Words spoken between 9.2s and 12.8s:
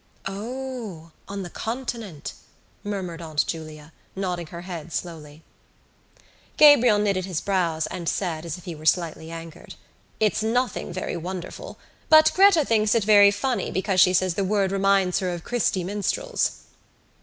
angered: "It's nothing very wonderful but Gretta